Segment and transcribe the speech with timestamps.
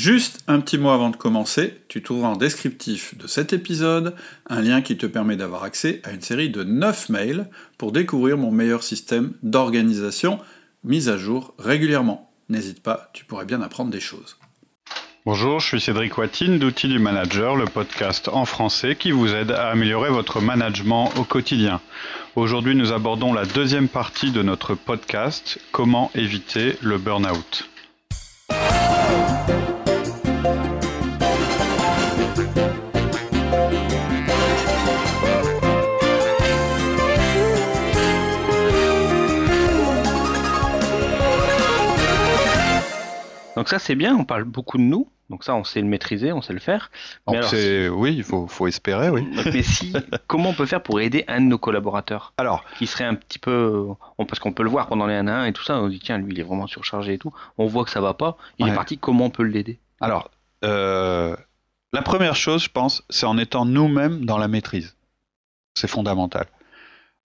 [0.00, 4.14] Juste un petit mot avant de commencer, tu trouveras en descriptif de cet épisode
[4.48, 8.38] un lien qui te permet d'avoir accès à une série de 9 mails pour découvrir
[8.38, 10.38] mon meilleur système d'organisation
[10.84, 12.32] mis à jour régulièrement.
[12.48, 14.38] N'hésite pas, tu pourrais bien apprendre des choses.
[15.26, 19.50] Bonjour, je suis Cédric Watine d'Outils du Manager, le podcast en français qui vous aide
[19.50, 21.78] à améliorer votre management au quotidien.
[22.36, 27.68] Aujourd'hui, nous abordons la deuxième partie de notre podcast, Comment éviter le burn-out.
[43.60, 46.32] Donc ça c'est bien, on parle beaucoup de nous, donc ça on sait le maîtriser,
[46.32, 46.90] on sait le faire.
[47.28, 47.52] Mais alors,
[47.92, 49.28] oui, il faut, faut, espérer, oui.
[49.52, 49.92] Mais si,
[50.28, 53.38] comment on peut faire pour aider un de nos collaborateurs Alors, qui serait un petit
[53.38, 55.88] peu, parce qu'on peut le voir pendant les 1 à 1 et tout ça, on
[55.88, 58.38] dit tiens lui il est vraiment surchargé et tout, on voit que ça va pas,
[58.58, 59.78] il est parti, comment on peut l'aider?
[60.00, 60.30] Alors,
[60.64, 61.36] euh,
[61.92, 64.96] la première chose, je pense, c'est en étant nous-mêmes dans la maîtrise.
[65.74, 66.46] C'est fondamental.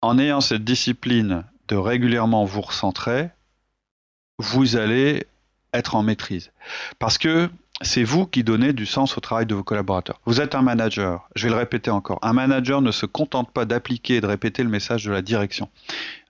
[0.00, 3.30] En ayant cette discipline de régulièrement vous recentrer,
[4.38, 5.26] vous allez
[5.72, 6.50] être en maîtrise.
[6.98, 7.48] Parce que
[7.82, 10.20] c'est vous qui donnez du sens au travail de vos collaborateurs.
[10.26, 12.18] Vous êtes un manager, je vais le répéter encore.
[12.22, 15.68] Un manager ne se contente pas d'appliquer et de répéter le message de la direction.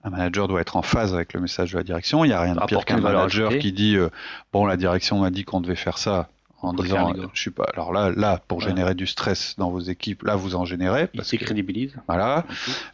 [0.03, 2.23] Un manager doit être en phase avec le message de la direction.
[2.23, 4.09] Il n'y a rien de pire qu'un manager qui dit euh,
[4.53, 6.29] Bon, la direction m'a dit qu'on devait faire ça,
[6.63, 10.23] en disant je suis pas alors là là pour générer du stress dans vos équipes
[10.23, 12.45] là vous en générez parce qu'il crédibilise voilà.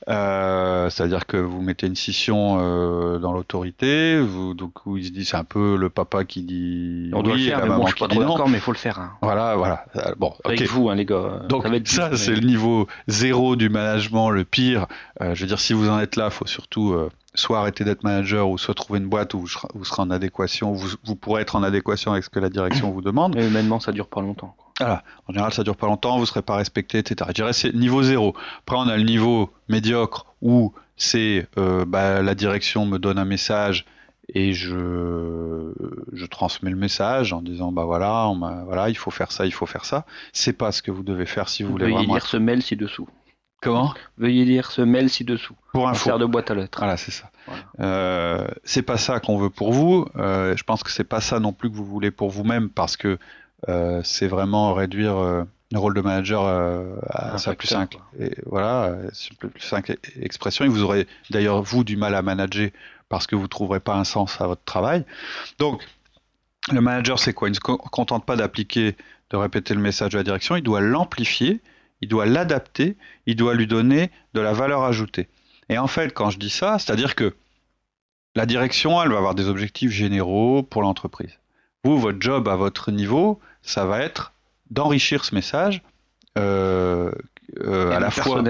[0.10, 5.06] Euh, c'est à dire que vous mettez une scission euh, dans l'autorité vous donc il
[5.06, 7.88] se dit c'est un peu le papa qui dit on doit le faire mais bon,
[7.88, 9.12] je suis pas trop d'accord mais il faut le faire hein.
[9.22, 9.86] voilà voilà.
[9.96, 14.30] Euh, bon avec vous hein, les gars donc ça, c'est le niveau zéro du management
[14.30, 14.88] le pire.
[15.22, 16.96] Euh, je veux dire si vous en êtes là faut surtout
[17.40, 20.90] soit arrêter d'être manager ou soit trouver une boîte où vous serez en adéquation, vous,
[21.04, 23.36] vous pourrez être en adéquation avec ce que la direction vous demande.
[23.36, 24.56] Mais humainement, ça dure pas longtemps.
[24.80, 25.04] Voilà.
[25.28, 27.16] En général, ça dure pas longtemps, vous serez pas respecté, etc.
[27.30, 28.36] Je dirais c'est niveau zéro.
[28.60, 33.26] Après, on a le niveau médiocre où c'est euh, bah, la direction me donne un
[33.26, 33.86] message
[34.34, 35.72] et je,
[36.12, 39.54] je transmets le message en disant bah voilà, on voilà, il faut faire ça, il
[39.54, 40.06] faut faire ça.
[40.34, 42.14] C'est pas ce que vous devez faire si vous, voulez vraiment.
[42.14, 43.08] lire ce mail ci-dessous.
[43.62, 43.94] Comment?
[44.18, 45.56] Veuillez lire ce mail ci-dessous.
[45.72, 46.18] Pour info.
[46.18, 46.80] de boîte à lettres.
[46.80, 47.30] Voilà, c'est ça.
[47.80, 50.06] Euh, c'est pas ça qu'on veut pour vous.
[50.16, 52.98] Euh, je pense que c'est pas ça non plus que vous voulez pour vous-même parce
[52.98, 53.18] que
[53.68, 55.16] euh, c'est vraiment réduire
[55.72, 56.46] le rôle de manager
[57.10, 57.98] à sa plus simple.
[58.20, 58.96] Et voilà,
[59.40, 60.66] plus simple expression.
[60.66, 62.70] Et vous aurez d'ailleurs vous du mal à manager
[63.10, 65.04] parce que vous trouverez pas un sens à votre travail.
[65.58, 65.84] Donc
[66.72, 67.48] le manager, c'est quoi?
[67.48, 68.96] Il ne se contente pas d'appliquer,
[69.30, 70.56] de répéter le message de la direction.
[70.56, 71.62] Il doit l'amplifier
[72.02, 75.28] il doit l'adapter, il doit lui donner de la valeur ajoutée.
[75.70, 77.36] Et en fait, quand je dis ça, c'est-à-dire que
[78.36, 81.40] la direction, elle va avoir des objectifs généraux pour l'entreprise.
[81.84, 84.34] Vous, votre job à votre niveau, ça va être
[84.70, 85.82] d'enrichir ce message
[86.38, 87.12] euh,
[87.62, 88.44] euh, à la fois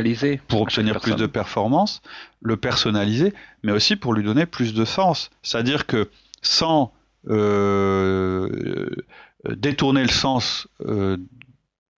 [0.47, 2.01] pour obtenir plus de performance,
[2.41, 3.33] le personnaliser,
[3.63, 5.29] mais aussi pour lui donner plus de sens.
[5.41, 6.09] C'est-à-dire que
[6.41, 6.91] sans
[7.29, 8.89] euh,
[9.49, 10.67] détourner le sens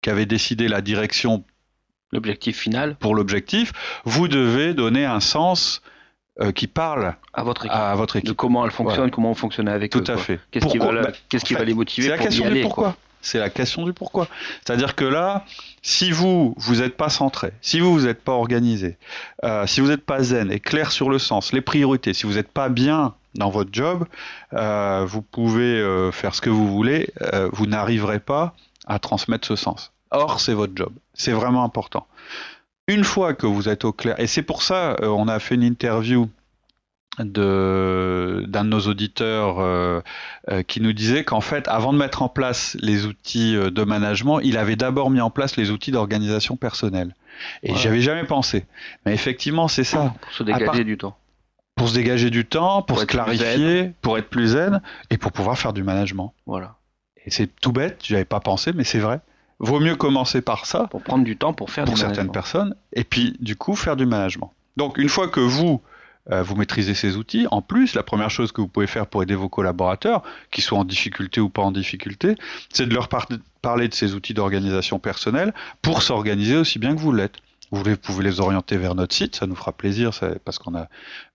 [0.03, 1.45] qu'avait décidé la direction
[2.13, 3.73] l'objectif final pour l'objectif,
[4.05, 5.83] vous devez donner un sens
[6.41, 8.29] euh, qui parle à votre équipe, à votre équipe.
[8.29, 10.41] de comment elle fonctionne, comment on fonctionne avec Tout à fait.
[10.51, 12.97] Qu'est-ce qui va, bah, qu'est-ce qui va les motiver C'est la question du pourquoi.
[13.21, 14.29] C'est la question du pourquoi.
[14.65, 15.45] C'est-à-dire que là,
[15.83, 18.97] si vous vous n'êtes pas centré, si vous vous n'êtes pas organisé,
[19.45, 22.35] euh, si vous n'êtes pas zen et clair sur le sens, les priorités, si vous
[22.35, 24.07] n'êtes pas bien dans votre job,
[24.53, 27.13] euh, vous pouvez faire ce que vous voulez,
[27.53, 28.55] vous n'arriverez pas
[28.89, 29.93] à transmettre ce sens.
[30.11, 30.93] Or, c'est votre job.
[31.15, 32.07] C'est vraiment important.
[32.87, 35.55] Une fois que vous êtes au clair, et c'est pour ça, euh, on a fait
[35.55, 36.29] une interview
[37.19, 40.01] de d'un de nos auditeurs euh,
[40.51, 44.41] euh, qui nous disait qu'en fait, avant de mettre en place les outils de management,
[44.41, 47.15] il avait d'abord mis en place les outils d'organisation personnelle.
[47.63, 48.67] Et j'y avais jamais pensé.
[49.05, 50.15] Mais effectivement, c'est ça.
[50.23, 51.17] Pour se dégager du temps.
[51.77, 55.57] Pour se dégager du temps, pour, se clarifier, pour être plus zen et pour pouvoir
[55.57, 56.35] faire du management.
[56.47, 56.78] Voilà.
[57.29, 59.21] Et c'est tout bête, j'y avais pas pensé, mais c'est vrai.
[59.59, 60.87] Vaut mieux commencer par ça.
[60.87, 64.07] Pour prendre du temps pour faire pour certaines personnes, et puis du coup faire du
[64.07, 64.55] management.
[64.79, 65.83] Donc une fois que vous
[66.31, 67.47] euh, vous maîtrisez ces outils.
[67.51, 70.79] En plus, la première chose que vous pouvez faire pour aider vos collaborateurs, qu'ils soient
[70.79, 72.37] en difficulté ou pas en difficulté,
[72.73, 77.13] c'est de leur parler de ces outils d'organisation personnelle pour s'organiser aussi bien que vous
[77.13, 77.37] l'êtes.
[77.71, 80.11] Vous pouvez les orienter vers notre site, ça nous fera plaisir,
[80.45, 80.89] parce qu'on a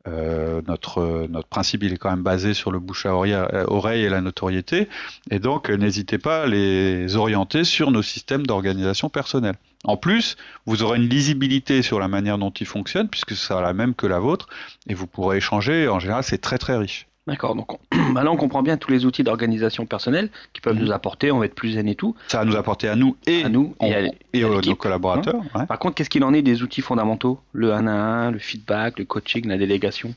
[0.07, 4.21] euh, notre notre principe, est quand même basé sur le bouche à oreille et la
[4.21, 4.89] notoriété,
[5.29, 9.55] et donc euh, n'hésitez pas à les orienter sur nos systèmes d'organisation personnelle.
[9.85, 13.61] En plus, vous aurez une lisibilité sur la manière dont ils fonctionnent, puisque ce sera
[13.61, 14.47] la même que la vôtre,
[14.87, 15.87] et vous pourrez échanger.
[15.87, 17.07] En général, c'est très très riche.
[17.25, 17.79] D'accord, donc
[18.13, 20.83] bah là on comprend bien tous les outils d'organisation personnelle qui peuvent mhm.
[20.83, 22.15] nous apporter, on va être plus zen et tout.
[22.27, 25.41] Ça va nous apporter à nous et, à nous, et, à, nos collaborateurs.
[25.53, 25.65] Hein.
[25.65, 27.39] Par contre, qu'est-ce qu'il en est des outils fondamentaux?
[27.53, 30.13] Le 1 à 1, le feedback, le coaching, la délégation?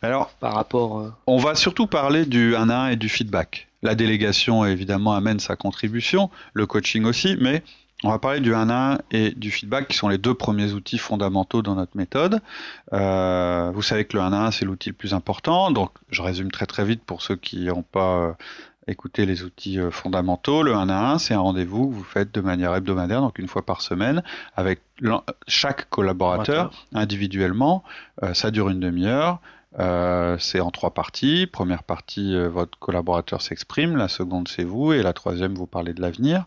[0.00, 1.00] Alors, par rapport.
[1.00, 3.68] Euh, on va surtout parler du 1 à 1 et du feedback.
[3.82, 7.62] La délégation, évidemment, amène sa contribution, le coaching aussi, mais
[8.04, 10.72] on va parler du 1 à 1 et du feedback, qui sont les deux premiers
[10.72, 12.40] outils fondamentaux dans notre méthode.
[12.92, 15.70] Euh, vous savez que le 1 à 1, c'est l'outil le plus important.
[15.70, 18.32] Donc, je résume très très vite pour ceux qui n'ont pas euh,
[18.86, 20.62] écouté les outils euh, fondamentaux.
[20.62, 23.48] Le 1 à 1, c'est un rendez-vous que vous faites de manière hebdomadaire, donc une
[23.48, 24.22] fois par semaine,
[24.56, 24.80] avec
[25.48, 27.82] chaque collaborateur individuellement.
[28.34, 29.40] ça dure une demi-heure.
[29.78, 31.46] Euh, c'est en trois parties.
[31.46, 33.96] Première partie, euh, votre collaborateur s'exprime.
[33.96, 34.92] La seconde, c'est vous.
[34.92, 36.44] Et la troisième, vous parlez de l'avenir.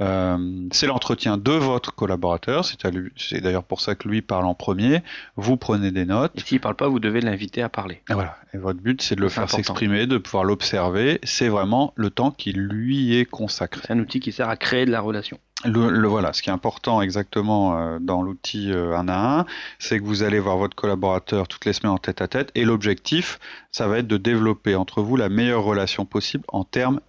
[0.00, 2.64] Euh, c'est l'entretien de votre collaborateur.
[2.64, 5.02] C'est d'ailleurs pour ça que lui parle en premier.
[5.36, 6.32] Vous prenez des notes.
[6.36, 8.02] Et s'il parle pas, vous devez l'inviter à parler.
[8.10, 8.36] Et voilà.
[8.54, 11.18] Et votre but, c'est de le faire s'exprimer, de pouvoir l'observer.
[11.22, 13.82] C'est vraiment le temps qui lui est consacré.
[13.84, 15.38] C'est un outil qui sert à créer de la relation.
[15.64, 19.46] Le, voilà, ce qui est important exactement euh, dans l'outil 1 euh, à 1,
[19.80, 22.64] c'est que vous allez voir votre collaborateur toutes les semaines en tête à tête et
[22.64, 23.40] l'objectif,
[23.72, 27.00] ça va être de développer entre vous la meilleure relation possible en termes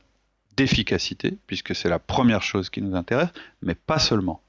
[0.58, 3.30] d'efficacité, puisque c'est la première chose qui nous intéresse,
[3.62, 4.42] mais pas seulement.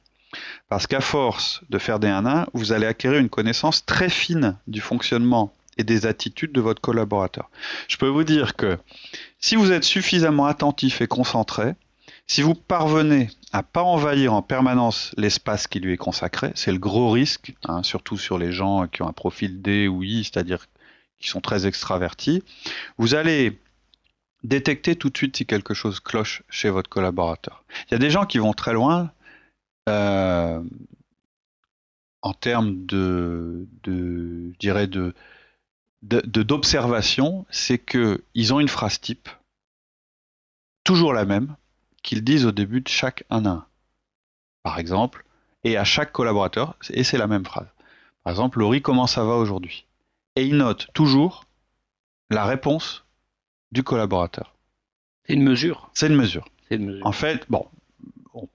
[0.70, 4.08] Parce qu'à force de faire des 1 à 1, vous allez acquérir une connaissance très
[4.08, 7.50] fine du fonctionnement et des attitudes de votre collaborateur.
[7.86, 8.78] Je peux vous dire que
[9.40, 11.74] si vous êtes suffisamment attentif et concentré,
[12.30, 16.78] si vous parvenez à pas envahir en permanence l'espace qui lui est consacré, c'est le
[16.78, 20.68] gros risque, hein, surtout sur les gens qui ont un profil D ou I, c'est-à-dire
[21.18, 22.44] qui sont très extravertis,
[22.98, 23.60] vous allez
[24.44, 27.64] détecter tout de suite si quelque chose cloche chez votre collaborateur.
[27.88, 29.10] Il y a des gens qui vont très loin
[29.88, 30.62] euh,
[32.22, 33.66] en termes de,
[36.02, 39.28] d'observation, c'est que ils ont une phrase type,
[40.84, 41.56] toujours la même,
[42.02, 43.66] qu'ils disent au début de chaque 1 à 1.
[44.62, 45.24] Par exemple,
[45.64, 47.68] et à chaque collaborateur, et c'est la même phrase.
[48.24, 49.86] Par exemple, Laurie, comment ça va aujourd'hui?
[50.36, 51.44] Et il note toujours
[52.30, 53.04] la réponse
[53.72, 54.54] du collaborateur.
[55.26, 55.90] C'est une mesure.
[55.94, 56.48] C'est une mesure.
[57.02, 57.66] En fait, bon,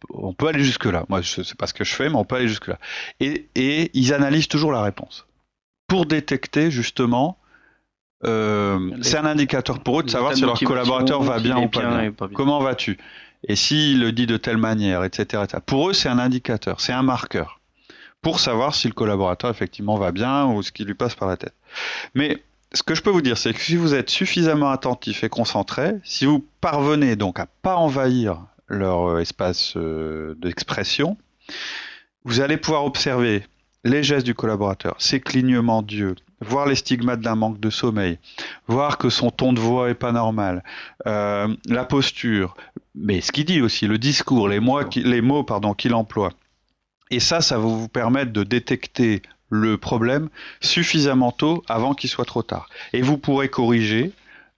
[0.10, 1.06] on peut, aller jusque-là.
[1.10, 2.80] Moi, je sais pas ce que je fais, mais on peut aller jusque-là.
[3.20, 5.26] Et, et ils analysent toujours la réponse.
[5.88, 7.38] Pour détecter justement
[8.24, 11.86] euh, c'est un indicateur pour eux de savoir si leur collaborateur va bien ou pas
[11.86, 12.14] bien.
[12.34, 12.98] Comment vas-tu?
[13.48, 15.44] Et s'il le dit de telle manière, etc.
[15.66, 17.60] Pour eux, c'est un indicateur, c'est un marqueur
[18.22, 21.38] pour savoir si le collaborateur effectivement va bien ou ce qui lui passe par la
[21.38, 21.54] tête.
[22.16, 22.42] Mais
[22.74, 25.94] ce que je peux vous dire, c'est que si vous êtes suffisamment attentif et concentré,
[26.04, 31.18] si vous parvenez donc à pas envahir leur euh, espace euh, d'expression,
[32.24, 33.46] vous allez pouvoir observer
[33.84, 38.20] les gestes du collaborateur, ses clignements d'yeux, voir les stigmates d'un manque de sommeil,
[38.68, 40.64] voir que son ton de voix est pas normal,
[41.08, 42.56] euh, la posture,
[42.94, 46.32] mais ce qu'il dit aussi, le discours, les mots, qu'il emploie.
[47.12, 50.30] Et ça, ça va vous permettre de détecter le problème
[50.62, 52.68] suffisamment tôt avant qu'il soit trop tard.
[52.94, 54.12] Et vous pourrez corriger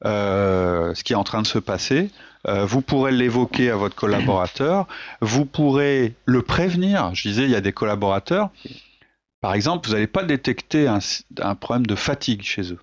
[0.05, 2.09] euh, ce qui est en train de se passer.
[2.47, 4.87] Euh, vous pourrez l'évoquer à votre collaborateur.
[5.21, 7.13] Vous pourrez le prévenir.
[7.13, 8.49] Je disais, il y a des collaborateurs
[9.41, 12.79] par exemple, vous n'allez pas détecter un, problème de fatigue chez eux,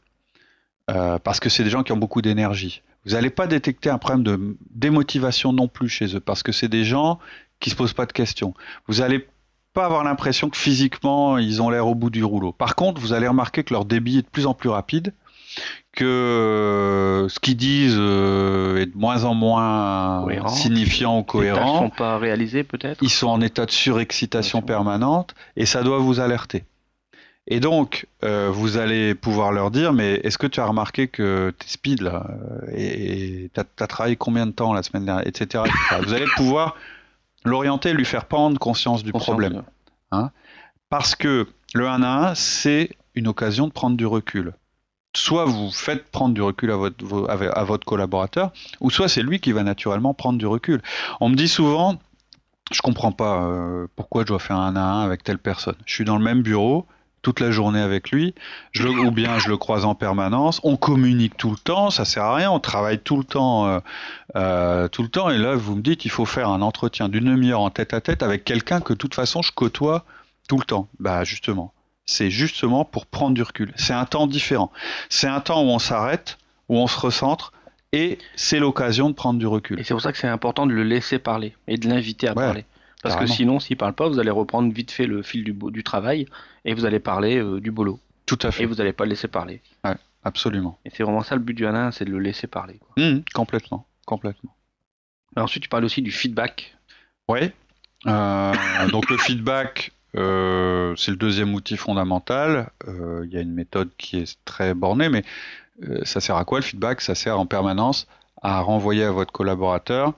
[0.90, 2.82] euh, parce que c'est des gens qui ont beaucoup d'énergie.
[3.04, 6.68] Vous n'allez pas détecter un problème de démotivation non plus chez eux, parce que c'est
[6.68, 7.18] des gens
[7.60, 8.54] qui se posent pas de questions.
[8.86, 9.26] Vous n'allez
[9.72, 12.52] pas avoir l'impression que physiquement ils ont l'air au bout du rouleau.
[12.52, 15.12] Par contre, vous allez remarquer que leur débit est de plus en plus rapide,
[15.92, 21.80] que euh, ce qu'ils disent euh, est de moins en moins signifiant ou cohérent.
[21.80, 23.02] Ils ne sont pas réalisés peut-être?
[23.02, 26.64] Ils sont en état de surexcitation permanente et ça doit vous alerter.
[27.46, 31.52] Et donc, euh, vous allez pouvoir leur dire, mais est-ce que tu as remarqué que
[31.58, 32.26] tu es speed là
[32.74, 35.62] Et tu as, travaillé combien de temps la semaine dernière Etc.
[36.02, 36.74] vous allez pouvoir
[37.44, 39.62] l'orienter lui faire prendre conscience du problème.
[40.10, 40.30] Hein?
[40.88, 44.54] Parce que le 1 à 1, c'est une occasion de prendre du recul
[45.16, 49.62] soit vous faites prendre du recul à votre, collaborateur, ou soit c'est lui qui va
[49.62, 50.82] naturellement prendre du recul.
[51.20, 51.98] On me dit souvent,
[52.72, 55.76] je comprends pas euh, pourquoi je dois faire un à un avec telle personne.
[55.86, 56.86] Je suis dans le même bureau
[57.24, 58.34] toute la journée avec lui,
[58.78, 60.60] ou bien je le croise en permanence.
[60.62, 62.50] On communique tout le temps, ça sert à rien.
[62.50, 63.80] On travaille tout le temps, euh,
[64.36, 65.30] euh, tout le temps.
[65.30, 68.00] Et là, vous me dites, il faut faire un entretien d'une demi-heure en tête à
[68.00, 70.04] tête avec quelqu'un que de toute façon je côtoie
[70.48, 70.88] tout le temps.
[71.00, 71.72] Bah justement,
[72.06, 73.72] c'est justement pour prendre du recul.
[73.76, 74.70] C'est un temps différent.
[75.08, 77.52] C'est un temps où on s'arrête, où on se recentre,
[77.92, 79.78] et c'est l'occasion de prendre du recul.
[79.78, 82.34] Et c'est pour ça que c'est important de le laisser parler et de l'inviter à
[82.34, 82.64] parler.
[83.02, 85.84] Parce que sinon, s'il parle pas, vous allez reprendre vite fait le fil du, du
[85.84, 86.26] travail
[86.64, 88.00] et vous allez parler euh, du boulot.
[88.26, 88.62] Tout à fait.
[88.62, 89.60] Et vous n'allez pas le laisser parler.
[90.24, 90.78] absolument.
[90.86, 92.80] Et c'est vraiment ça le but du N1, c'est de le laisser parler.
[92.96, 94.54] Mmh, complètement, complètement.
[95.36, 96.74] ensuite, tu parles aussi du feedback.
[97.28, 97.52] Oui.
[98.06, 98.52] Euh,
[98.90, 102.70] donc le feedback, euh, c'est le deuxième outil fondamental.
[102.88, 105.24] Euh, il y a une méthode qui est très bornée, mais
[106.04, 107.00] ça sert à quoi le feedback?
[107.00, 108.06] Ça sert en permanence
[108.42, 110.14] à renvoyer à votre collaborateur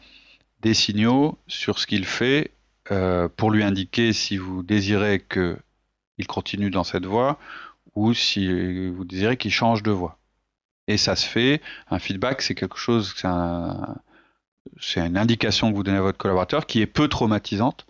[0.60, 2.50] des signaux sur ce qu'il fait
[3.36, 7.38] pour lui indiquer si vous désirez qu'il continue dans cette voie
[7.94, 10.18] ou si vous désirez qu'il change de voie.
[10.88, 13.96] Et ça se fait, un feedback, c'est quelque chose, c'est un,
[14.96, 17.86] une indication que vous donnez à votre collaborateur qui est peu traumatisante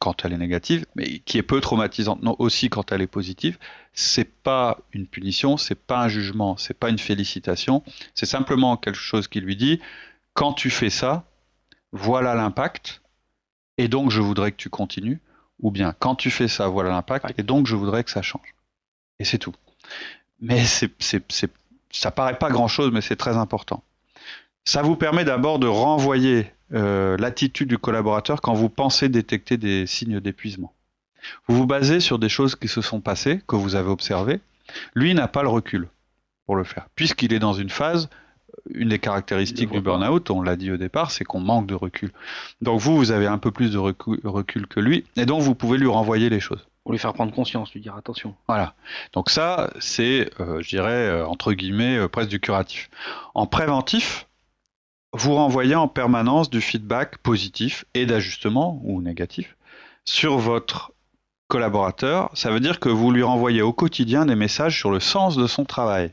[0.00, 3.58] quand elle est négative, mais qui est peu traumatisante non aussi quand elle est positive.
[3.92, 8.98] C'est pas une punition, c'est pas un jugement, c'est pas une félicitation, c'est simplement quelque
[8.98, 9.78] chose qui lui dit
[10.32, 11.24] quand tu fais ça,
[11.92, 13.02] voilà l'impact,
[13.76, 15.20] et donc je voudrais que tu continues,
[15.60, 18.54] ou bien quand tu fais ça, voilà l'impact, et donc je voudrais que ça change.
[19.18, 19.54] Et c'est tout.
[20.40, 21.52] Mais c'est, c'est, c'est,
[21.90, 23.82] ça paraît pas grand chose, mais c'est très important.
[24.64, 29.86] Ça vous permet d'abord de renvoyer euh, l'attitude du collaborateur quand vous pensez détecter des
[29.86, 30.72] signes d'épuisement.
[31.48, 34.40] Vous vous basez sur des choses qui se sont passées, que vous avez observées.
[34.94, 35.88] Lui n'a pas le recul
[36.46, 38.08] pour le faire, puisqu'il est dans une phase,
[38.72, 42.12] une des caractéristiques du burn-out, on l'a dit au départ, c'est qu'on manque de recul.
[42.60, 45.78] Donc vous, vous avez un peu plus de recul que lui, et donc vous pouvez
[45.78, 46.66] lui renvoyer les choses.
[46.84, 48.34] Pour lui faire prendre conscience, lui dire attention.
[48.48, 48.74] Voilà.
[49.12, 52.88] Donc ça, c'est, euh, je dirais, euh, entre guillemets, presque du curatif.
[53.34, 54.26] En préventif,
[55.12, 59.56] vous renvoyez en permanence du feedback positif et d'ajustement ou négatif
[60.04, 60.92] sur votre
[61.48, 62.30] collaborateur.
[62.34, 65.46] Ça veut dire que vous lui renvoyez au quotidien des messages sur le sens de
[65.46, 66.12] son travail.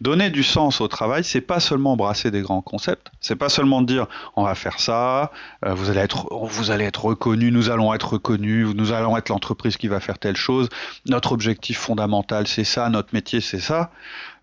[0.00, 3.80] Donner du sens au travail, c'est pas seulement brasser des grands concepts, c'est pas seulement
[3.80, 4.06] dire
[4.36, 5.32] on va faire ça,
[5.64, 9.30] euh, vous allez être vous allez être reconnu, nous allons être reconnus, nous allons être
[9.30, 10.68] l'entreprise qui va faire telle chose,
[11.06, 13.90] notre objectif fondamental c'est ça, notre métier c'est ça.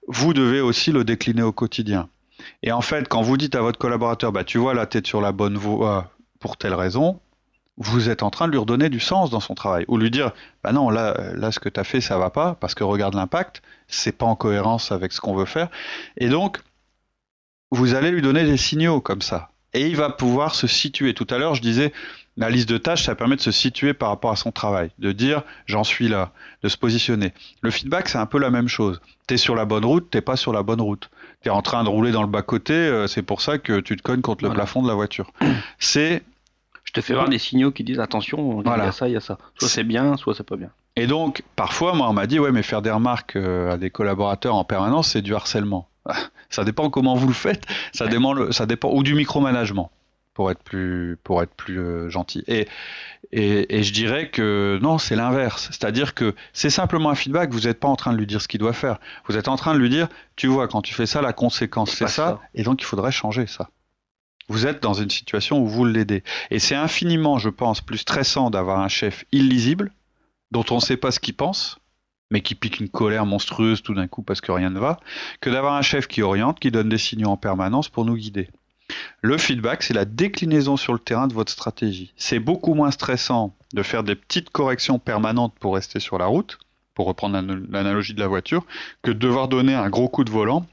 [0.07, 2.09] Vous devez aussi le décliner au quotidien.
[2.63, 5.01] Et en fait, quand vous dites à votre collaborateur, bah, tu vois, là, tu es
[5.05, 7.19] sur la bonne voie pour telle raison,
[7.77, 9.85] vous êtes en train de lui redonner du sens dans son travail.
[9.87, 10.31] Ou lui dire,
[10.63, 13.15] bah non, là, là ce que tu as fait, ça va pas, parce que regarde
[13.15, 15.69] l'impact, c'est pas en cohérence avec ce qu'on veut faire.
[16.17, 16.59] Et donc,
[17.71, 19.49] vous allez lui donner des signaux comme ça.
[19.73, 21.13] Et il va pouvoir se situer.
[21.13, 21.93] Tout à l'heure, je disais,
[22.37, 25.11] la liste de tâches, ça permet de se situer par rapport à son travail, de
[25.11, 26.31] dire j'en suis là,
[26.63, 27.33] de se positionner.
[27.61, 29.01] Le feedback, c'est un peu la même chose.
[29.27, 31.09] Tu es sur la bonne route, t'es pas sur la bonne route.
[31.41, 33.97] Tu es en train de rouler dans le bas-côté, euh, c'est pour ça que tu
[33.97, 35.31] te cognes contre le plafond de la voiture.
[35.79, 36.23] C'est.
[36.83, 39.17] Je te fais voir des signaux qui disent attention, il y a ça, il y
[39.17, 39.37] a ça.
[39.57, 40.69] Soit c'est bien, soit c'est pas bien.
[40.97, 43.89] Et donc, parfois, moi, on m'a dit, ouais, mais faire des remarques euh, à des
[43.89, 45.87] collaborateurs en permanence, c'est du harcèlement.
[46.49, 49.89] Ça dépend comment vous le faites, ça, dépend, ça dépend, ou du micromanagement
[50.33, 52.43] pour être plus, pour être plus euh, gentil.
[52.47, 52.67] Et,
[53.31, 55.67] et, je dirais que non, c'est l'inverse.
[55.71, 57.51] C'est-à-dire que c'est simplement un feedback.
[57.51, 58.99] Vous n'êtes pas en train de lui dire ce qu'il doit faire.
[59.27, 61.91] Vous êtes en train de lui dire, tu vois, quand tu fais ça, la conséquence
[61.91, 63.69] c'est ça, et donc il faudrait changer ça.
[64.47, 66.23] Vous êtes dans une situation où vous l'aidez.
[66.49, 69.93] Et c'est infiniment, je pense, plus stressant d'avoir un chef illisible,
[70.51, 71.79] dont on ne sait pas ce qu'il pense,
[72.31, 74.99] mais qui pique une colère monstrueuse tout d'un coup parce que rien ne va,
[75.39, 78.49] que d'avoir un chef qui oriente, qui donne des signaux en permanence pour nous guider.
[79.21, 82.13] Le feedback, c'est la déclinaison sur le terrain de votre stratégie.
[82.17, 86.59] C'est beaucoup moins stressant de faire des petites corrections permanentes pour rester sur la route,
[86.93, 88.65] pour reprendre l'analogie de la voiture,
[89.01, 90.65] que de devoir donner un gros coup de volant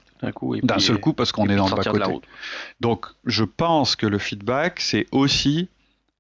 [0.63, 2.21] d'un seul coup parce qu'on est dans le bas-côté.
[2.81, 5.69] Donc, je pense que le feedback, c'est aussi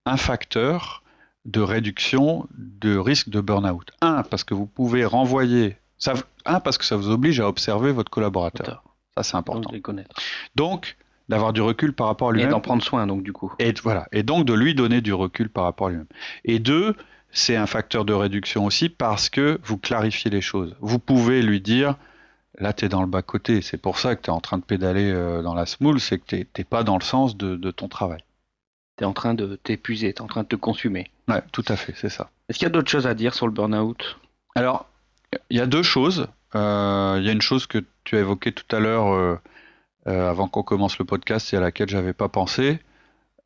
[0.06, 1.02] un facteur
[1.44, 3.90] de réduction de risque de burn-out.
[4.00, 5.76] Un, parce que vous pouvez renvoyer.
[5.98, 6.14] Ça,
[6.44, 8.84] un, parce que ça vous oblige à observer votre collaborateur.
[9.16, 9.72] Ça, c'est important.
[10.54, 10.96] Donc,
[11.28, 12.48] d'avoir du recul par rapport à lui-même.
[12.48, 13.52] Et d'en prendre soin, donc, du coup.
[13.58, 14.06] Et, voilà.
[14.12, 16.06] et donc de lui donner du recul par rapport à lui-même.
[16.44, 16.94] Et deux,
[17.30, 20.74] c'est un facteur de réduction aussi parce que vous clarifiez les choses.
[20.80, 21.96] Vous pouvez lui dire,
[22.58, 23.62] là, tu es dans le bas-côté.
[23.62, 26.18] C'est pour ça que tu es en train de pédaler euh, dans la smoule, c'est
[26.18, 28.22] que tu n'es pas dans le sens de, ton travail.
[28.96, 31.10] Tu es en train de t'épuiser, tu es en train de te consumer.
[31.28, 32.30] Ouais, tout à fait, c'est ça.
[32.48, 34.18] Est-ce qu'il y a d'autres choses à dire sur le burn-out?
[34.54, 34.86] Alors,
[35.50, 36.26] il y a deux choses.
[36.54, 39.12] Euh, il y a une chose que tu as évoquée tout à l'heure.
[39.12, 39.38] Euh,
[40.08, 42.78] euh, avant qu'on commence le podcast et à laquelle j'avais pas pensé.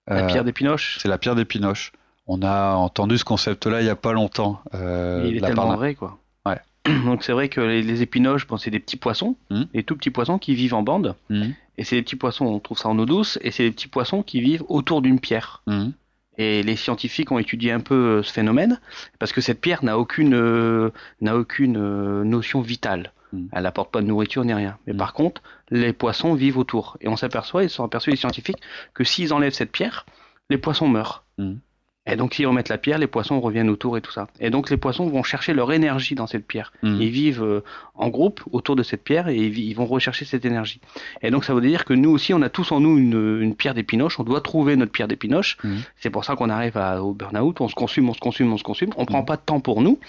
[0.06, 1.92] La pierre d'épinoche C'est la pierre d'épinoche.
[2.26, 4.60] On a entendu ce concept-là il y a pas longtemps.
[4.74, 6.18] Euh, il est tellement vrai, quoi.
[6.46, 6.60] Ouais.
[7.04, 9.62] Donc c'est vrai que les, épinoches, bon, c'est des petits poissons, mmh.
[9.74, 11.16] des tout petits poissons qui vivent en bande.
[11.30, 11.50] Mmh.
[11.78, 13.88] Et c'est des petits poissons, on trouve ça en eau douce, et c'est des petits
[13.88, 15.62] poissons qui vivent autour d'une pierre.
[15.66, 15.88] Mmh.
[16.38, 18.80] Et les scientifiques ont étudié un peu euh, ce phénomène
[19.18, 20.90] parce que cette pierre n'a aucune,
[21.20, 23.12] n'a aucune notion vitale.
[23.32, 23.46] Mm.
[23.52, 24.78] Elle n'apporte pas de nourriture ni rien.
[24.86, 24.98] Mais mm.
[24.98, 26.96] par contre, les poissons vivent autour.
[27.00, 28.62] Et on s'aperçoit, ils sont aperçus les scientifiques,
[28.94, 30.06] que s'ils enlèvent cette pierre,
[30.50, 31.24] les poissons meurent.
[31.38, 31.54] Mm.
[32.04, 34.26] Et donc, s'ils remettent la pierre, les poissons reviennent autour et tout ça.
[34.40, 36.72] Et donc, les poissons vont chercher leur énergie dans cette pierre.
[36.82, 37.00] Hmm.
[37.00, 37.62] Ils vivent euh,
[37.94, 40.80] en groupe autour de cette pierre et ils vont rechercher cette énergie.
[41.22, 43.74] Et donc, ça veut dire que nous aussi, on a tous en nous une, pierre
[43.74, 44.18] d'épinoche.
[44.18, 45.58] On doit trouver notre pierre d'épinoche.
[45.62, 45.76] Hmm.
[45.96, 47.60] C'est pour ça qu'on arrive au burn-out.
[47.60, 48.90] On se consume, on se consume, on se consume.
[48.96, 50.00] On prend pas de temps pour nous.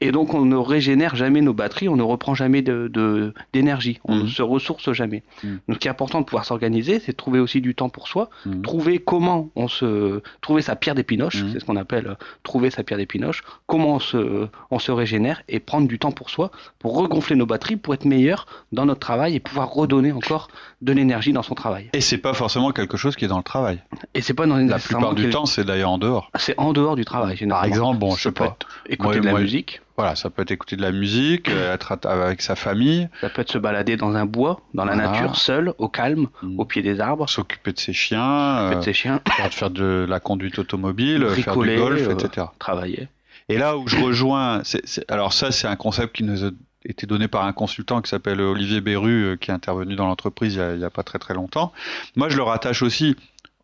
[0.00, 4.16] Et donc, on ne régénère jamais nos batteries, on ne reprend jamais d'énergie, de, on
[4.16, 5.22] ne se ressource jamais.
[5.42, 8.06] Donc, ce qui est important de pouvoir s'organiser, c'est de trouver aussi du temps pour
[8.08, 8.28] soi,
[8.62, 12.82] trouver comment on se, trouver sa pierre d'épinoche, c'est ce qu'on appelle euh, trouver sa
[12.82, 16.96] pierre d'épinoche, comment on se, on se régénère et prendre du temps pour soi, pour
[16.96, 20.48] regonfler nos batteries, pour être meilleur dans notre travail et pouvoir redonner encore
[20.82, 21.90] de l'énergie dans son travail.
[21.92, 23.82] Et c'est pas forcément quelque chose qui est dans le travail.
[24.14, 26.30] Et c'est pas dans la plupart du temps, c'est d'ailleurs en dehors.
[26.36, 27.36] C'est en dehors du travail.
[27.48, 28.56] Par exemple, bon, je sais pas.
[28.88, 29.80] Écouter de la musique.
[29.96, 33.08] Voilà, ça peut être écouter de la musique, euh, être avec sa famille.
[33.20, 36.58] Ça peut être se balader dans un bois, dans la nature, seul, au calme, mm.
[36.58, 37.28] au pied des arbres.
[37.28, 38.76] S'occuper de ses chiens.
[38.76, 39.20] de ses chiens.
[39.40, 42.28] Euh, faire de la conduite automobile, faire du golf, etc.
[42.38, 43.08] Euh, travailler.
[43.48, 44.62] Et là où je rejoins,
[45.08, 46.50] alors ça c'est un concept qui nous a
[46.86, 50.78] été donné par un consultant qui s'appelle Olivier Berru, qui est intervenu dans l'entreprise il
[50.78, 51.72] n'y a, a, pas très très longtemps.
[52.16, 53.16] Moi je le rattache aussi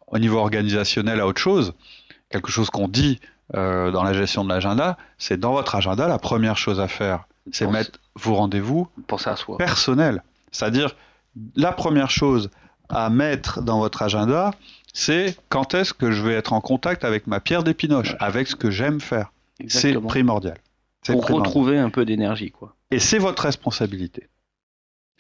[0.07, 1.73] au niveau organisationnel à autre chose,
[2.29, 3.21] quelque chose qu'on dit
[3.55, 7.25] euh, dans la gestion de l'agenda, c'est dans votre agenda, la première chose à faire,
[7.53, 8.89] c'est mettre vos rendez-vous
[9.59, 10.23] personnels.
[10.53, 10.95] C'est-à-dire,
[11.57, 12.51] la première chose
[12.89, 14.53] à mettre dans votre agenda,
[14.93, 18.57] c'est quand est-ce que je vais être en contact avec ma pierre d'épinoche, avec ce
[18.57, 19.33] que j'aime faire.
[19.69, 20.59] C'est primordial.
[21.07, 22.75] Pour retrouver un peu d'énergie, quoi.
[22.91, 24.29] Et c'est votre responsabilité.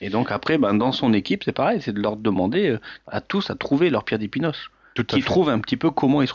[0.01, 3.21] Et donc après, ben, dans son équipe, c'est pareil, c'est de leur demander euh, à
[3.21, 6.35] tous à trouver leur pierre d'épinoche qui trouve un petit peu comment il se,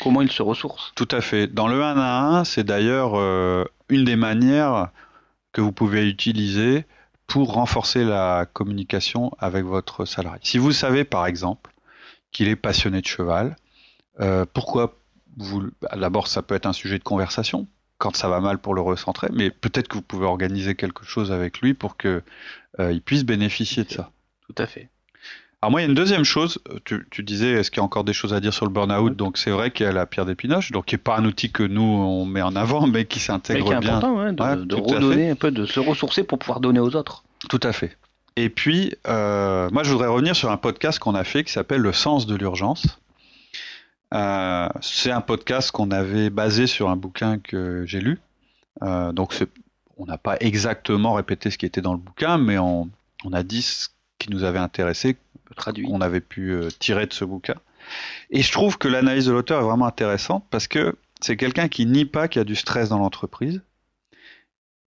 [0.00, 0.92] comment il se ressource.
[0.94, 1.46] Tout à fait.
[1.46, 4.88] Dans le 1 à 1, c'est d'ailleurs euh, une des manières
[5.52, 6.84] que vous pouvez utiliser
[7.26, 10.40] pour renforcer la communication avec votre salarié.
[10.42, 11.72] Si vous savez par exemple
[12.32, 13.56] qu'il est passionné de cheval,
[14.20, 14.96] euh, pourquoi
[15.36, 17.66] vous d'abord ça peut être un sujet de conversation
[17.98, 21.32] quand ça va mal pour le recentrer, mais peut-être que vous pouvez organiser quelque chose
[21.32, 22.22] avec lui pour que
[22.80, 24.10] euh, puisse bénéficier de ça.
[24.46, 24.90] Tout à fait.
[25.64, 26.58] Alors moi, il y a une deuxième chose.
[26.84, 29.38] Tu, disais, est-ce qu'il y a encore des choses à dire sur le burn-out Donc
[29.38, 31.62] c'est vrai qu'il y a la pierre d'épinoche, donc qui n'est pas un outil que
[31.62, 33.80] nous on met en avant, mais qui s'intègre bien.
[33.80, 37.24] C'est important de, redonner un peu, de se ressourcer pour pouvoir donner aux autres.
[37.48, 37.96] Tout à fait.
[38.36, 41.80] Et puis, euh, moi, je voudrais revenir sur un podcast qu'on a fait qui s'appelle
[41.80, 42.98] Le sens de l'urgence.
[44.12, 48.20] Euh, c'est un podcast qu'on avait basé sur un bouquin que j'ai lu.
[48.82, 49.34] Euh, donc,
[49.96, 52.90] on n'a pas exactement répété ce qui était dans le bouquin, mais on,
[53.24, 55.16] on a dit ce qui nous avait intéressé,
[55.56, 57.56] qu'on avait pu euh, tirer de ce bouquin.
[58.30, 61.86] Et je trouve que l'analyse de l'auteur est vraiment intéressante parce que c'est quelqu'un qui
[61.86, 63.62] nie pas qu'il y a du stress dans l'entreprise,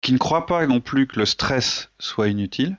[0.01, 2.77] qui ne croit pas non plus que le stress soit inutile,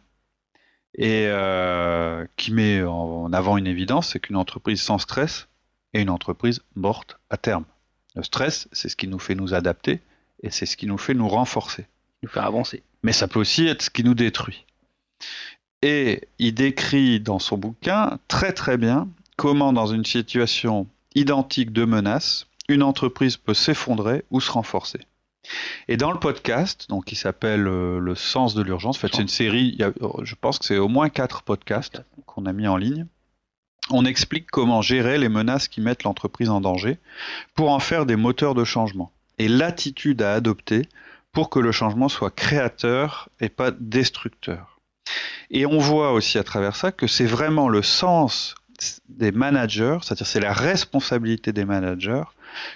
[0.95, 5.49] et euh, qui met en avant une évidence, c'est qu'une entreprise sans stress
[5.95, 7.65] est une entreprise morte à terme.
[8.15, 10.01] Le stress, c'est ce qui nous fait nous adapter,
[10.43, 11.87] et c'est ce qui nous fait nous renforcer.
[12.23, 12.83] Nous faire avancer.
[13.03, 14.67] Mais ça peut aussi être ce qui nous détruit.
[15.83, 21.85] Et il décrit dans son bouquin très très bien comment dans une situation identique de
[21.85, 25.01] menace, une entreprise peut s'effondrer ou se renforcer.
[25.89, 29.23] Et dans le podcast, donc qui s'appelle euh, Le sens de l'urgence, en fait c'est
[29.23, 29.93] une série, euh,
[30.23, 33.07] je pense que c'est au moins quatre podcasts qu'on a mis en ligne.
[33.91, 36.99] On explique comment gérer les menaces qui mettent l'entreprise en danger
[37.55, 40.89] pour en faire des moteurs de changement et l'attitude à adopter
[41.33, 44.72] pour que le changement soit créateur et pas destructeur.
[45.51, 48.55] Et on voit aussi à travers ça que c'est vraiment le sens
[49.09, 52.25] des managers, c'est-à-dire c'est la responsabilité des managers,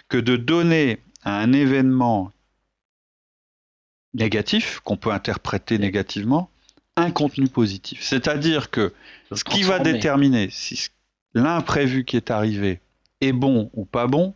[0.09, 2.33] que de donner à un événement
[4.15, 6.51] négatif, qu'on peut interpréter négativement,
[6.97, 8.03] un contenu positif.
[8.03, 8.93] C'est-à-dire que
[9.33, 10.89] ce qui va déterminer si
[11.35, 12.81] l'imprévu qui est arrivé
[13.21, 14.35] est bon ou pas bon,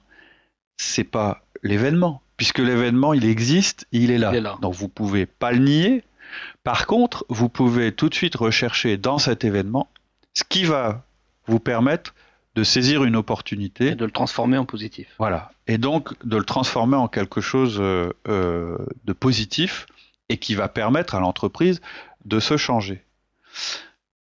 [0.77, 4.31] c'est pas l'événement, puisque l'événement il existe, il est là.
[4.33, 4.59] Il est là.
[4.61, 6.05] Donc vous pouvez pas le nier,
[6.65, 9.89] par contre, vous pouvez tout de suite rechercher dans cet événement
[10.35, 11.05] ce qui va
[11.47, 12.15] vous permettre
[12.55, 13.89] de saisir une opportunité.
[13.89, 15.09] Et de le transformer en positif.
[15.19, 15.53] Voilà.
[15.67, 19.87] Et donc de le transformer en quelque chose euh, euh, de positif
[20.29, 21.81] et qui va permettre à l'entreprise
[22.25, 23.03] de se changer.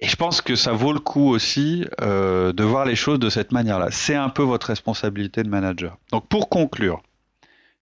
[0.01, 3.31] Et je pense que ça vaut le coup aussi euh, de voir les choses de
[3.31, 3.89] cette manière-là.
[3.91, 5.97] C'est un peu votre responsabilité de manager.
[6.13, 7.03] Donc pour conclure,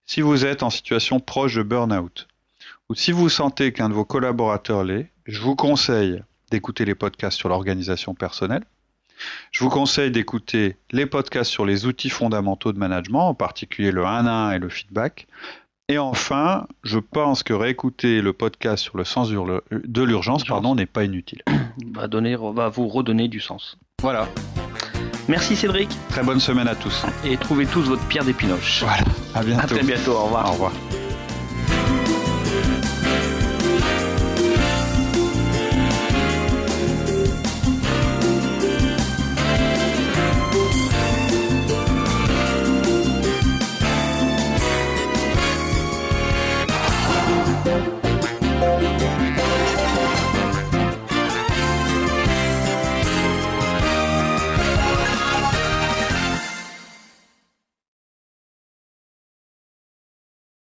[0.07, 2.29] si vous êtes en situation proche de burn-out,
[2.89, 7.37] ou si vous sentez qu'un de vos collaborateurs l'est, je vous conseille d'écouter les podcasts
[7.37, 8.63] sur l'organisation personnelle.
[9.51, 14.05] Je vous conseille d'écouter les podcasts sur les outils fondamentaux de management, en particulier le
[14.05, 15.27] 1 1 et le feedback.
[15.89, 20.87] Et enfin, je pense que réécouter le podcast sur le sens de l'urgence pardon, n'est
[20.87, 21.43] pas inutile.
[21.93, 23.79] Va, donner, va vous redonner du sens.
[24.01, 24.29] Voilà.
[25.29, 25.91] Merci Cédric.
[26.09, 27.05] Très bonne semaine à tous.
[27.25, 28.83] Et trouvez tous votre pierre d'épinoche.
[28.83, 29.63] Voilà, à bientôt.
[29.63, 30.49] À très bientôt, au revoir.
[30.49, 30.73] Au revoir.